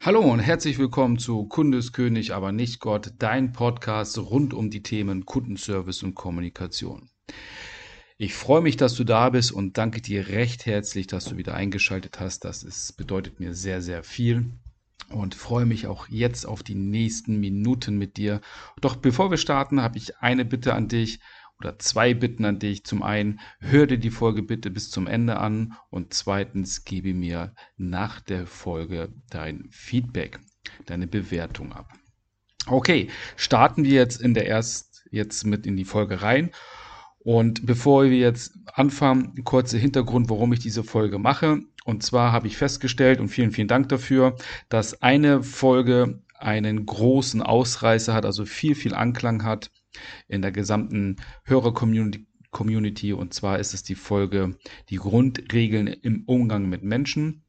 [0.00, 5.26] Hallo und herzlich willkommen zu Kundeskönig, aber nicht Gott, dein Podcast rund um die Themen
[5.26, 7.10] Kundenservice und Kommunikation.
[8.16, 11.54] Ich freue mich, dass du da bist und danke dir recht herzlich, dass du wieder
[11.54, 12.44] eingeschaltet hast.
[12.44, 14.52] Das ist, bedeutet mir sehr, sehr viel
[15.10, 18.40] und freue mich auch jetzt auf die nächsten Minuten mit dir.
[18.80, 21.18] Doch bevor wir starten, habe ich eine Bitte an dich
[21.60, 22.84] oder zwei Bitten an dich.
[22.84, 27.54] Zum einen, hör dir die Folge bitte bis zum Ende an und zweitens, gebe mir
[27.76, 30.38] nach der Folge dein Feedback,
[30.86, 31.92] deine Bewertung ab.
[32.66, 36.50] Okay, starten wir jetzt in der erst jetzt mit in die Folge rein.
[37.18, 41.60] Und bevor wir jetzt anfangen, kurzer Hintergrund, warum ich diese Folge mache.
[41.84, 44.36] Und zwar habe ich festgestellt, und vielen, vielen Dank dafür,
[44.68, 49.70] dass eine Folge einen großen Ausreißer hat, also viel, viel Anklang hat
[50.28, 53.12] in der gesamten Hörer-Community.
[53.12, 54.56] Und zwar ist es die Folge
[54.88, 57.44] Die Grundregeln im Umgang mit Menschen.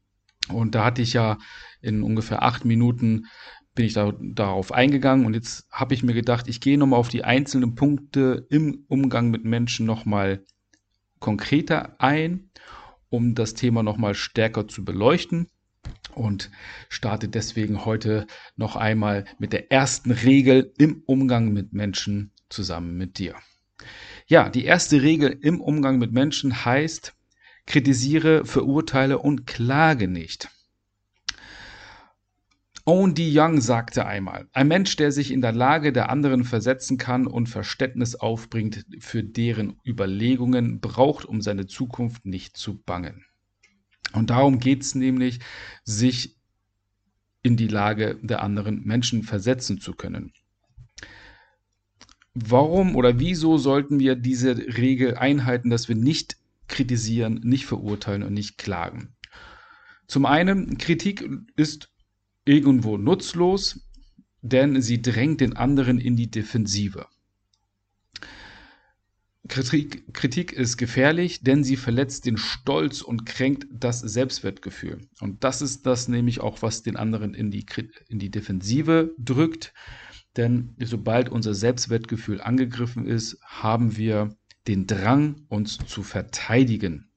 [0.48, 1.38] Und da hatte ich ja
[1.80, 3.26] in ungefähr acht Minuten
[3.74, 7.08] bin ich da, darauf eingegangen und jetzt habe ich mir gedacht, ich gehe nochmal auf
[7.08, 10.44] die einzelnen Punkte im Umgang mit Menschen nochmal
[11.18, 12.50] konkreter ein,
[13.10, 15.48] um das Thema nochmal stärker zu beleuchten
[16.14, 16.50] und
[16.88, 18.26] starte deswegen heute
[18.56, 23.34] noch einmal mit der ersten Regel im Umgang mit Menschen zusammen mit dir.
[24.26, 27.14] Ja, die erste Regel im Umgang mit Menschen heißt,
[27.66, 30.48] kritisiere, verurteile und klage nicht.
[32.84, 33.30] Owen D.
[33.32, 37.48] Young sagte einmal, ein Mensch, der sich in der Lage der anderen versetzen kann und
[37.48, 43.24] Verständnis aufbringt für deren Überlegungen, braucht um seine Zukunft nicht zu bangen.
[44.12, 45.40] Und darum geht es nämlich,
[45.84, 46.36] sich
[47.42, 50.32] in die Lage der anderen Menschen versetzen zu können.
[52.34, 56.36] Warum oder wieso sollten wir diese Regel einhalten, dass wir nicht
[56.68, 59.16] kritisieren, nicht verurteilen und nicht klagen?
[60.06, 61.90] Zum einen, Kritik ist
[62.44, 63.86] irgendwo nutzlos,
[64.42, 67.06] denn sie drängt den anderen in die Defensive.
[69.48, 75.00] Kritik, Kritik ist gefährlich, denn sie verletzt den Stolz und kränkt das Selbstwertgefühl.
[75.20, 77.66] Und das ist das nämlich auch, was den anderen in die,
[78.08, 79.74] in die Defensive drückt.
[80.36, 84.36] Denn sobald unser Selbstwertgefühl angegriffen ist, haben wir
[84.68, 87.10] den Drang, uns zu verteidigen.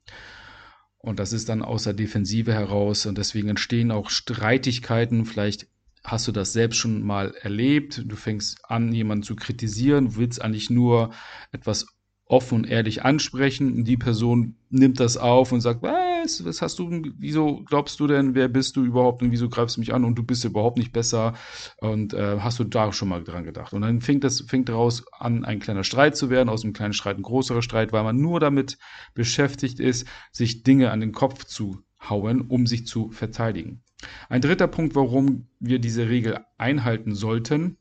[0.97, 3.06] Und das ist dann aus der Defensive heraus.
[3.06, 5.25] Und deswegen entstehen auch Streitigkeiten.
[5.25, 5.68] Vielleicht
[6.03, 8.03] hast du das selbst schon mal erlebt.
[8.06, 11.13] Du fängst an, jemanden zu kritisieren, willst eigentlich nur
[11.52, 11.88] etwas
[12.25, 13.84] offen und ehrlich ansprechen.
[13.84, 15.84] Die Person nimmt das auf und sagt,
[16.23, 19.78] was, was hast du, wieso glaubst du denn, wer bist du überhaupt und wieso greifst
[19.78, 21.34] du mich an und du bist überhaupt nicht besser
[21.78, 23.73] und äh, hast du da schon mal dran gedacht.
[23.73, 26.94] Und dann fängt das, fängt daraus an, ein kleiner Streit zu werden, aus einem kleinen
[26.94, 28.78] Streit ein größerer Streit, weil man nur damit
[29.13, 33.81] beschäftigt ist, sich Dinge an den Kopf zu hauen, um sich zu verteidigen.
[34.29, 37.78] Ein dritter Punkt, warum wir diese Regel einhalten sollten,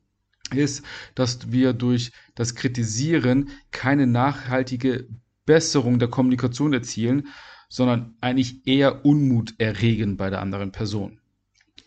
[0.54, 5.09] ist, dass wir durch das Kritisieren keine nachhaltige
[5.47, 7.28] Besserung der Kommunikation erzielen,
[7.72, 11.21] sondern eigentlich eher Unmut erregen bei der anderen Person.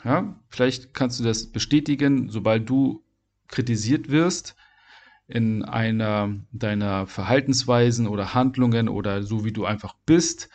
[0.03, 3.03] Ja, vielleicht kannst du das bestätigen, sobald du
[3.47, 4.55] kritisiert wirst
[5.27, 10.49] in einer deiner Verhaltensweisen oder Handlungen oder so wie du einfach bist,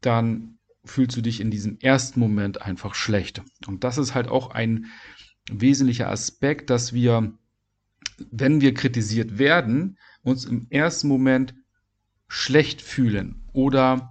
[0.00, 3.42] dann fühlst du dich in diesem ersten Moment einfach schlecht.
[3.68, 4.86] Und das ist halt auch ein
[5.48, 7.32] wesentlicher Aspekt, dass wir,
[8.32, 11.54] wenn wir kritisiert werden, uns im ersten Moment
[12.26, 14.10] schlecht fühlen oder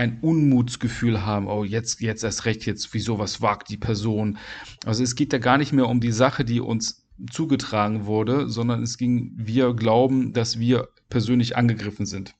[0.00, 4.38] ein Unmutsgefühl haben, oh, jetzt, jetzt erst recht, jetzt, wieso, was wagt die Person?
[4.86, 8.82] Also es geht ja gar nicht mehr um die Sache, die uns zugetragen wurde, sondern
[8.82, 12.34] es ging, wir glauben, dass wir persönlich angegriffen sind.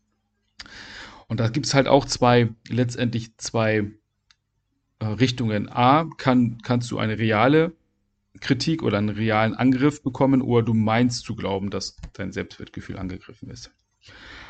[1.28, 3.91] Und da gibt es halt auch zwei, letztendlich zwei
[4.99, 5.69] äh, Richtungen.
[5.69, 7.75] A, kann, kannst du eine reale
[8.41, 13.50] Kritik oder einen realen Angriff bekommen oder du meinst zu glauben, dass dein Selbstwertgefühl angegriffen
[13.50, 13.70] ist.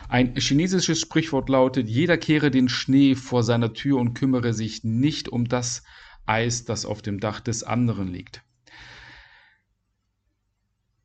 [0.09, 5.29] Ein chinesisches Sprichwort lautet, jeder kehre den Schnee vor seiner Tür und kümmere sich nicht
[5.29, 5.85] um das
[6.27, 8.43] Eis, das auf dem Dach des anderen liegt.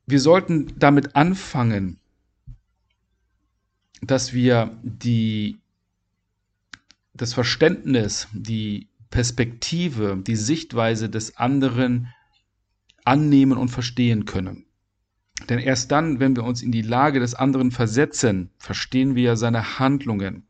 [0.06, 2.00] Wir sollten damit anfangen,
[4.02, 5.58] dass wir die,
[7.14, 12.12] das Verständnis, die Perspektive, die Sichtweise des anderen
[13.04, 14.66] annehmen und verstehen können.
[15.48, 19.78] Denn erst dann, wenn wir uns in die Lage des anderen versetzen, verstehen wir seine
[19.78, 20.46] Handlungen,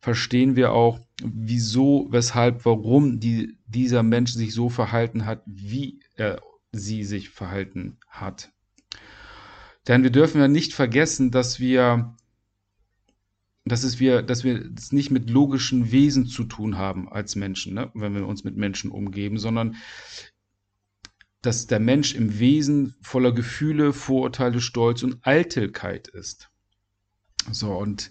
[0.00, 6.40] verstehen wir auch, wieso, weshalb, warum die, dieser Mensch sich so verhalten hat, wie er
[6.72, 8.52] sie sich verhalten hat.
[9.88, 12.14] Denn wir dürfen ja nicht vergessen, dass wir,
[13.64, 17.74] dass es wir, dass wir es nicht mit logischen Wesen zu tun haben als Menschen,
[17.74, 17.90] ne?
[17.94, 19.76] wenn wir uns mit Menschen umgeben, sondern
[21.46, 26.50] dass der Mensch im Wesen voller Gefühle, Vorurteile, Stolz und Eitelkeit ist.
[27.52, 28.10] So, und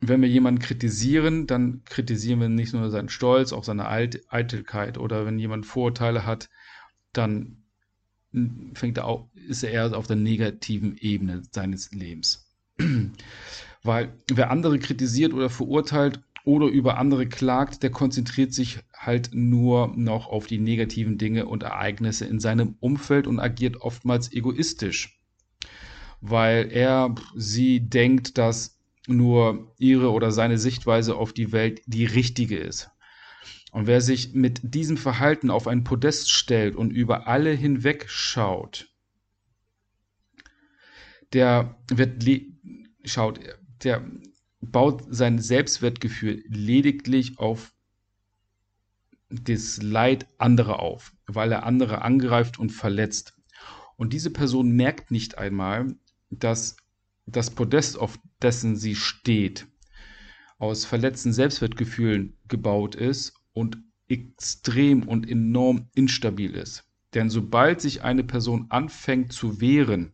[0.00, 4.98] wenn wir jemanden kritisieren, dann kritisieren wir nicht nur seinen Stolz, auch seine Eitelkeit.
[4.98, 6.48] Oder wenn jemand Vorurteile hat,
[7.12, 7.64] dann
[8.74, 12.46] fängt er auch, ist er eher auf der negativen Ebene seines Lebens.
[13.82, 19.92] Weil wer andere kritisiert oder verurteilt oder über andere klagt, der konzentriert sich halt nur
[19.96, 25.18] noch auf die negativen Dinge und Ereignisse in seinem Umfeld und agiert oftmals egoistisch.
[26.20, 32.58] Weil er sie denkt, dass nur ihre oder seine Sichtweise auf die Welt die richtige
[32.58, 32.90] ist.
[33.72, 38.88] Und wer sich mit diesem Verhalten auf ein Podest stellt und über alle hinweg schaut,
[41.32, 42.24] der wird
[43.04, 43.40] schaut,
[43.82, 44.04] der
[44.70, 47.72] baut sein Selbstwertgefühl lediglich auf
[49.28, 53.36] das Leid anderer auf, weil er andere angreift und verletzt.
[53.96, 55.94] Und diese Person merkt nicht einmal,
[56.30, 56.76] dass
[57.26, 59.66] das Podest, auf dessen sie steht,
[60.58, 63.78] aus verletzten Selbstwertgefühlen gebaut ist und
[64.08, 66.84] extrem und enorm instabil ist.
[67.14, 70.13] Denn sobald sich eine Person anfängt zu wehren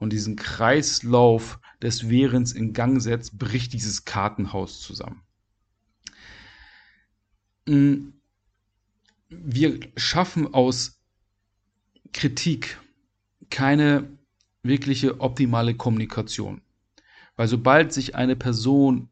[0.00, 5.22] und diesen Kreislauf des Wehrens in Gang setzt, bricht dieses Kartenhaus zusammen.
[7.66, 8.14] Mm,
[9.28, 11.00] wir schaffen aus
[12.12, 12.80] Kritik
[13.50, 14.18] keine
[14.62, 16.62] wirkliche optimale Kommunikation.
[17.36, 19.08] Weil sobald sich eine Person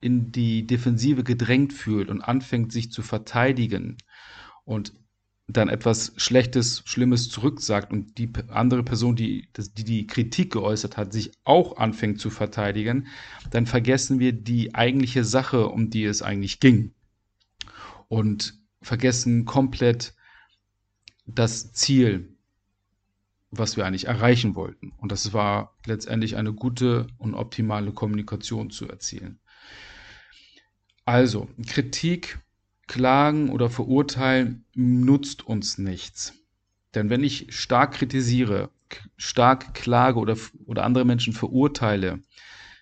[0.00, 3.98] in die Defensive gedrängt fühlt und anfängt sich zu verteidigen
[4.64, 4.92] und
[5.48, 11.12] dann etwas Schlechtes, Schlimmes zurücksagt und die andere Person, die, die die Kritik geäußert hat,
[11.12, 13.06] sich auch anfängt zu verteidigen,
[13.50, 16.92] dann vergessen wir die eigentliche Sache, um die es eigentlich ging.
[18.08, 20.14] Und vergessen komplett
[21.24, 22.36] das Ziel,
[23.50, 24.92] was wir eigentlich erreichen wollten.
[24.98, 29.40] Und das war letztendlich eine gute und optimale Kommunikation zu erzielen.
[31.06, 32.38] Also, Kritik,
[32.88, 36.34] Klagen oder Verurteilen nutzt uns nichts.
[36.94, 38.70] Denn wenn ich stark kritisiere,
[39.16, 40.36] stark klage oder,
[40.66, 42.22] oder andere Menschen verurteile,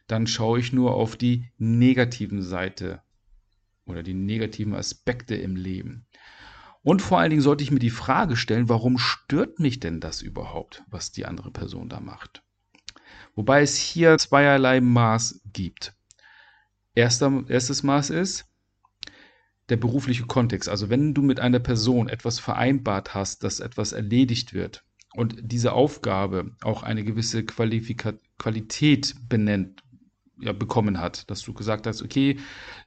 [0.06, 3.02] dann schaue ich nur auf die negativen Seite
[3.84, 6.06] oder die negativen Aspekte im Leben.
[6.82, 10.22] Und vor allen Dingen sollte ich mir die Frage stellen, warum stört mich denn das
[10.22, 12.42] überhaupt, was die andere Person da macht?
[13.34, 15.94] Wobei es hier zweierlei Maß gibt.
[16.94, 18.46] Erster, erstes Maß ist
[19.68, 20.68] der berufliche Kontext.
[20.68, 24.84] Also wenn du mit einer Person etwas vereinbart hast, dass etwas erledigt wird
[25.14, 29.82] und diese Aufgabe auch eine gewisse Qualifika Qualität benennt,
[30.38, 32.38] ja, bekommen hat, dass du gesagt hast, okay,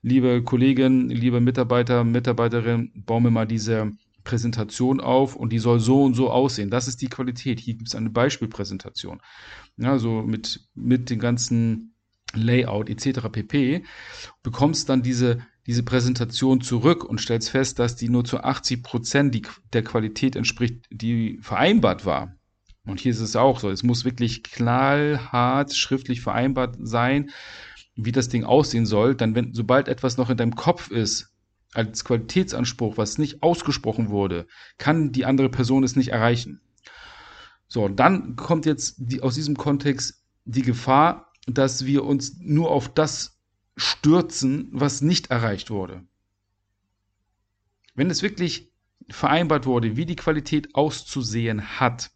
[0.03, 3.91] liebe Kollegin, liebe Mitarbeiter, Mitarbeiterin, baue mir mal diese
[4.23, 6.69] Präsentation auf und die soll so und so aussehen.
[6.69, 7.59] Das ist die Qualität.
[7.59, 9.21] Hier gibt es eine Beispielpräsentation.
[9.77, 11.95] Ja, mit, mit den ganzen
[12.35, 13.21] Layout etc.
[13.31, 13.83] pp.
[14.43, 19.39] bekommst dann diese, diese Präsentation zurück und stellst fest, dass die nur zu 80 Prozent
[19.71, 22.35] der Qualität entspricht, die vereinbart war.
[22.87, 23.69] Und hier ist es auch so.
[23.69, 27.29] Es muss wirklich knallhart schriftlich vereinbart sein,
[27.95, 29.13] wie das Ding aussehen soll.
[29.13, 31.35] Dann, wenn, sobald etwas noch in deinem Kopf ist,
[31.75, 34.47] als Qualitätsanspruch, was nicht ausgesprochen wurde,
[34.79, 36.61] kann die andere Person es nicht erreichen.
[37.67, 42.91] So, dann kommt jetzt die, aus diesem Kontext die Gefahr, dass wir uns nur auf
[42.91, 43.38] das
[43.79, 46.03] stürzen, was nicht erreicht wurde.
[47.95, 48.71] Wenn es wirklich
[49.09, 52.11] vereinbart wurde, wie die Qualität auszusehen hat,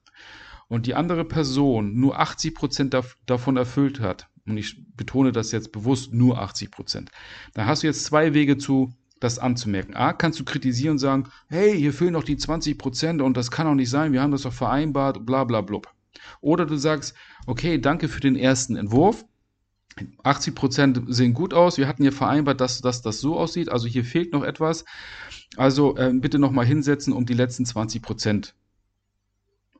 [0.73, 5.71] und die andere Person nur 80 Prozent davon erfüllt hat, und ich betone das jetzt
[5.71, 7.11] bewusst, nur 80 Prozent,
[7.53, 9.95] dann hast du jetzt zwei Wege zu, das anzumerken.
[9.95, 13.51] A, kannst du kritisieren und sagen, hey, hier fehlen noch die 20 Prozent und das
[13.51, 15.93] kann doch nicht sein, wir haben das doch vereinbart, bla bla blub.
[16.41, 17.15] Oder du sagst,
[17.45, 19.25] okay, danke für den ersten Entwurf.
[20.23, 21.77] 80 Prozent sehen gut aus.
[21.77, 23.69] Wir hatten hier vereinbart, dass, dass das so aussieht.
[23.69, 24.85] Also hier fehlt noch etwas.
[25.57, 28.55] Also äh, bitte nochmal hinsetzen, um die letzten 20 Prozent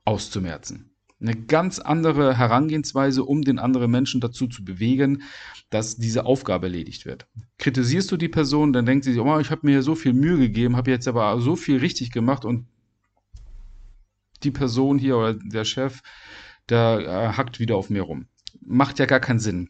[0.05, 0.91] auszumerzen.
[1.21, 5.23] Eine ganz andere Herangehensweise, um den anderen Menschen dazu zu bewegen,
[5.69, 7.27] dass diese Aufgabe erledigt wird.
[7.57, 10.37] Kritisierst du die Person, dann denkt sie sich, oh, ich habe mir so viel Mühe
[10.37, 12.67] gegeben, habe jetzt aber so viel richtig gemacht und
[14.43, 16.01] die Person hier oder der Chef,
[16.67, 18.27] der äh, hackt wieder auf mir rum.
[18.59, 19.69] Macht ja gar keinen Sinn.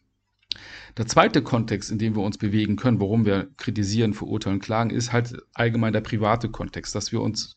[0.98, 5.12] Der zweite Kontext, in dem wir uns bewegen können, warum wir kritisieren, verurteilen, klagen, ist
[5.12, 7.56] halt allgemein der private Kontext, dass wir uns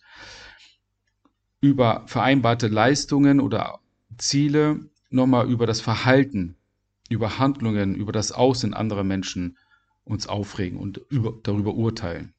[1.61, 3.81] über vereinbarte Leistungen oder
[4.17, 6.57] Ziele nochmal über das Verhalten,
[7.11, 9.59] über Handlungen, über das Aussehen anderer Menschen
[10.05, 12.33] uns aufregen und über, darüber urteilen.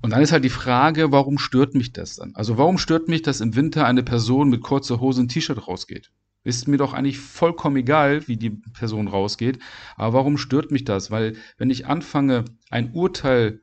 [0.00, 2.34] Und dann ist halt die Frage, warum stört mich das dann?
[2.34, 6.10] Also warum stört mich, dass im Winter eine Person mit kurzer Hose und T-Shirt rausgeht?
[6.44, 9.58] Ist mir doch eigentlich vollkommen egal, wie die Person rausgeht.
[9.96, 11.10] Aber warum stört mich das?
[11.10, 13.60] Weil wenn ich anfange, ein Urteil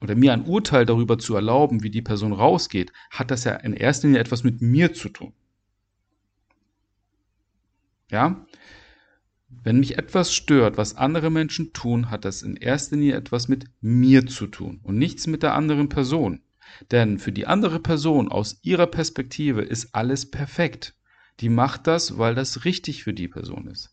[0.00, 3.72] oder mir ein Urteil darüber zu erlauben, wie die Person rausgeht, hat das ja in
[3.72, 5.32] erster Linie etwas mit mir zu tun.
[8.10, 8.46] Ja?
[9.48, 13.66] Wenn mich etwas stört, was andere Menschen tun, hat das in erster Linie etwas mit
[13.80, 16.42] mir zu tun und nichts mit der anderen Person.
[16.90, 20.94] Denn für die andere Person aus ihrer Perspektive ist alles perfekt.
[21.40, 23.92] Die macht das, weil das richtig für die Person ist.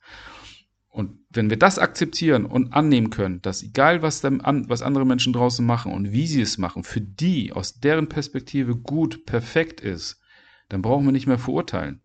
[0.91, 5.31] Und wenn wir das akzeptieren und annehmen können, dass egal was, dann, was andere Menschen
[5.31, 10.21] draußen machen und wie sie es machen, für die aus deren Perspektive gut, perfekt ist,
[10.67, 12.01] dann brauchen wir nicht mehr verurteilen.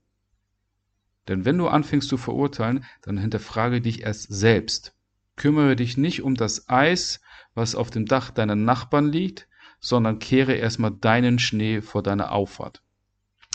[1.26, 4.94] Denn wenn du anfängst zu verurteilen, dann hinterfrage dich erst selbst.
[5.34, 7.20] Kümmere dich nicht um das Eis,
[7.54, 9.48] was auf dem Dach deiner Nachbarn liegt,
[9.80, 12.82] sondern kehre erstmal deinen Schnee vor deiner Auffahrt.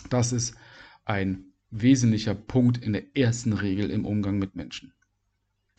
[0.10, 0.56] Das ist
[1.06, 4.94] ein wesentlicher Punkt in der ersten Regel im Umgang mit Menschen.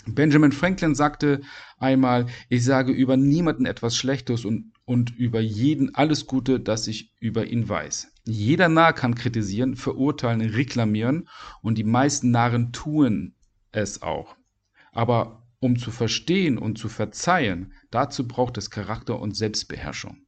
[0.06, 1.42] Benjamin Franklin sagte
[1.78, 7.14] einmal, ich sage über niemanden etwas Schlechtes und, und über jeden alles Gute, das ich
[7.20, 8.12] über ihn weiß.
[8.24, 11.28] Jeder Narr kann kritisieren, verurteilen, reklamieren
[11.60, 13.34] und die meisten Narren tun
[13.70, 14.36] es auch.
[14.90, 20.21] Aber um zu verstehen und zu verzeihen, dazu braucht es Charakter und Selbstbeherrschung.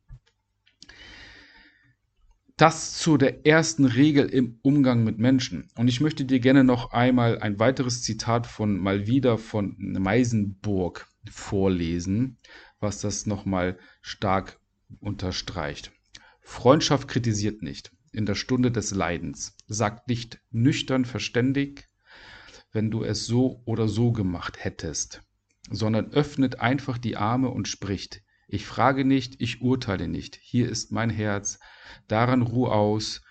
[2.56, 5.68] Das zu der ersten Regel im Umgang mit Menschen.
[5.74, 11.08] Und ich möchte dir gerne noch einmal ein weiteres Zitat von mal wieder von Meisenburg
[11.28, 12.38] vorlesen,
[12.78, 14.60] was das nochmal stark
[15.00, 15.90] unterstreicht.
[16.40, 21.88] Freundschaft kritisiert nicht in der Stunde des Leidens, sagt nicht nüchtern verständig,
[22.70, 25.22] wenn du es so oder so gemacht hättest,
[25.70, 28.22] sondern öffnet einfach die Arme und spricht.
[28.54, 30.38] Ich frage nicht, ich urteile nicht.
[30.40, 31.58] Hier ist mein Herz,
[32.06, 33.22] daran ruh aus.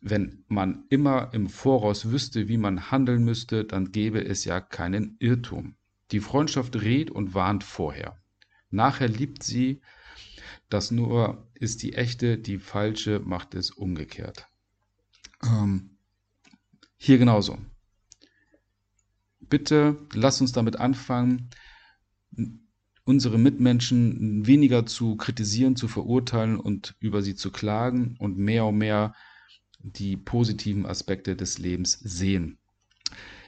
[0.00, 5.16] Wenn man immer im Voraus wüsste, wie man handeln müsste, dann gäbe es ja keinen
[5.18, 5.76] Irrtum.
[6.12, 8.22] Die Freundschaft rät und warnt vorher.
[8.70, 9.82] Nachher liebt sie,
[10.70, 14.46] das nur ist die echte, die falsche macht es umgekehrt.
[15.44, 15.98] Ähm,
[16.96, 17.58] hier genauso.
[19.40, 21.50] Bitte lass uns damit anfangen,
[23.08, 28.76] unsere Mitmenschen weniger zu kritisieren, zu verurteilen und über sie zu klagen und mehr und
[28.76, 29.14] mehr
[29.80, 32.58] die positiven Aspekte des Lebens sehen.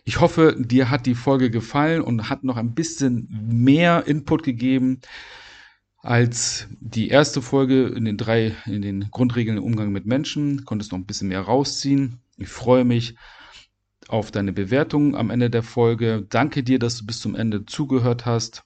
[0.04, 5.00] Ich hoffe, dir hat die Folge gefallen und hat noch ein bisschen mehr Input gegeben
[5.98, 10.64] als die erste Folge in den drei, in den Grundregeln im Umgang mit Menschen.
[10.64, 12.20] Konntest noch ein bisschen mehr rausziehen.
[12.38, 13.14] Ich freue mich
[14.08, 16.26] auf deine Bewertung am Ende der Folge.
[16.30, 18.64] Danke dir, dass du bis zum Ende zugehört hast.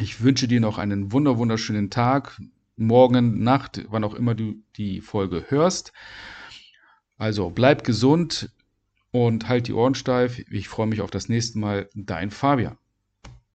[0.00, 2.40] Ich wünsche dir noch einen wunder wunderschönen Tag,
[2.76, 5.92] morgen, Nacht, wann auch immer du die Folge hörst.
[7.18, 8.50] Also bleib gesund
[9.10, 10.38] und halt die Ohren steif.
[10.50, 11.90] Ich freue mich auf das nächste Mal.
[11.94, 12.78] Dein Fabian.